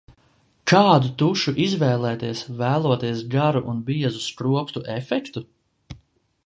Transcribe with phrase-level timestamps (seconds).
[0.69, 5.45] Kādu tušu izvēlēties vēloties garu un biezu skropstu efektu?